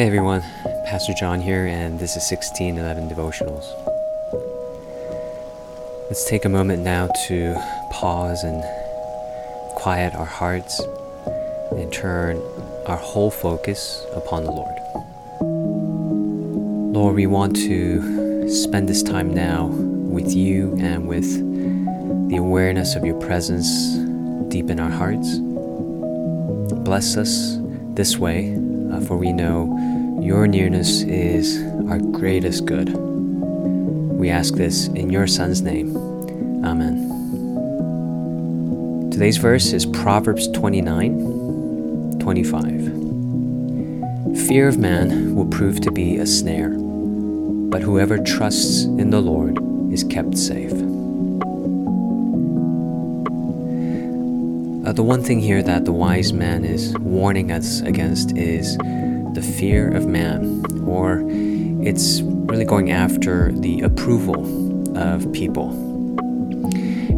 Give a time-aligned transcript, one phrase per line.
[0.00, 0.40] Hey everyone,
[0.86, 3.66] Pastor John here, and this is 1611 Devotionals.
[6.08, 7.54] Let's take a moment now to
[7.90, 8.62] pause and
[9.74, 10.80] quiet our hearts
[11.72, 12.38] and turn
[12.86, 14.74] our whole focus upon the Lord.
[16.94, 21.30] Lord, we want to spend this time now with you and with
[22.30, 23.68] the awareness of your presence
[24.48, 25.40] deep in our hearts.
[26.84, 27.58] Bless us
[27.92, 28.56] this way
[28.92, 29.76] uh, for we know
[30.20, 32.92] your nearness is our greatest good.
[32.94, 35.96] We ask this in your Son's name.
[36.64, 37.08] Amen.
[39.10, 43.00] Today's verse is Proverbs 29 25.
[44.46, 49.58] Fear of man will prove to be a snare, but whoever trusts in the Lord
[49.92, 50.72] is kept safe.
[54.86, 58.76] Uh, the one thing here that the wise man is warning us against is
[59.34, 61.22] the fear of man, or
[61.86, 65.70] it's really going after the approval of people.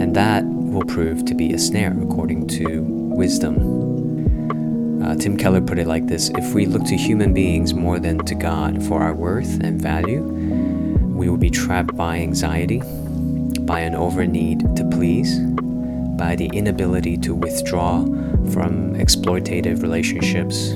[0.00, 5.02] And that will prove to be a snare, according to wisdom.
[5.02, 8.18] Uh, Tim Keller put it like this If we look to human beings more than
[8.26, 12.82] to God for our worth and value, we will be trapped by anxiety,
[13.62, 15.38] by an over need to please,
[16.16, 18.04] by the inability to withdraw
[18.52, 20.74] from exploitative relationships,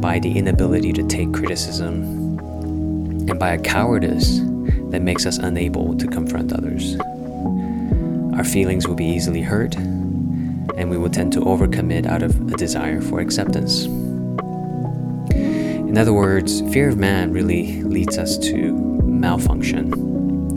[0.00, 2.38] by the inability to take criticism,
[3.28, 4.40] and by a cowardice
[4.90, 6.98] that makes us unable to confront others.
[8.36, 12.56] Our feelings will be easily hurt, and we will tend to overcommit out of a
[12.56, 13.86] desire for acceptance.
[15.88, 19.92] In other words, fear of man really leads us to malfunction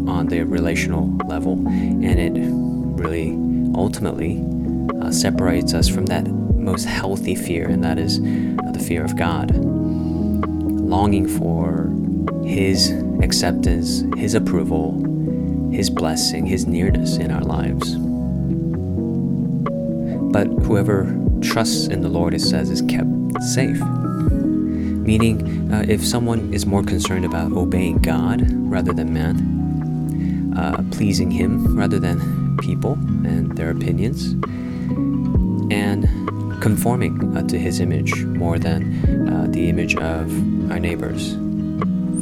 [0.07, 2.33] on the relational level, and it
[3.01, 3.35] really
[3.75, 4.45] ultimately
[5.01, 6.27] uh, separates us from that
[6.61, 9.51] most healthy fear, and that is the fear of God.
[9.55, 11.91] Longing for
[12.45, 14.93] His acceptance, His approval,
[15.71, 17.95] His blessing, His nearness in our lives.
[20.31, 23.09] But whoever trusts in the Lord, it says, is kept
[23.53, 23.79] safe.
[23.79, 31.31] Meaning, uh, if someone is more concerned about obeying God rather than man, uh, pleasing
[31.31, 32.93] Him rather than people
[33.25, 34.33] and their opinions,
[35.73, 36.20] and
[36.61, 41.35] conforming uh, to his image more than uh, the image of our neighbors.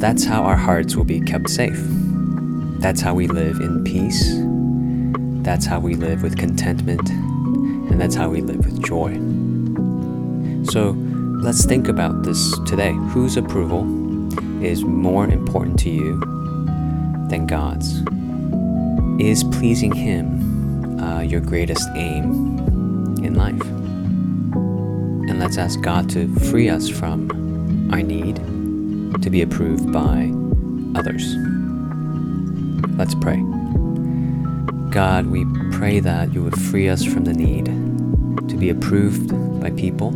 [0.00, 1.78] That's how our hearts will be kept safe.
[2.80, 4.34] That's how we live in peace.
[5.44, 7.08] That's how we live with contentment.
[7.10, 9.14] And that's how we live with joy.
[10.72, 10.92] So
[11.42, 12.92] let's think about this today.
[13.10, 13.84] Whose approval
[14.64, 16.18] is more important to you
[17.28, 18.00] than God's?
[19.22, 22.58] Is pleasing Him uh, your greatest aim
[23.22, 23.79] in life?
[25.40, 28.36] Let's ask God to free us from our need
[29.22, 30.30] to be approved by
[30.94, 31.34] others.
[32.98, 33.42] Let's pray.
[34.90, 37.64] God, we pray that you would free us from the need
[38.50, 39.30] to be approved
[39.62, 40.08] by people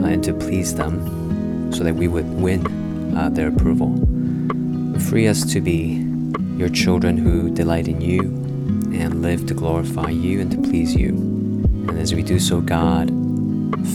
[0.00, 3.96] uh, and to please them so that we would win uh, their approval.
[5.10, 6.06] Free us to be
[6.56, 8.20] your children who delight in you
[8.96, 11.08] and live to glorify you and to please you.
[11.08, 13.23] And as we do so, God,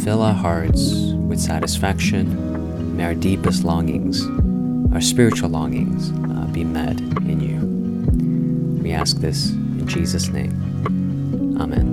[0.03, 0.93] fill our hearts
[1.27, 2.95] with satisfaction.
[2.95, 4.25] May our deepest longings,
[4.93, 8.81] our spiritual longings, uh, be met in you.
[8.81, 10.53] We ask this in Jesus' name.
[11.59, 11.88] Amen.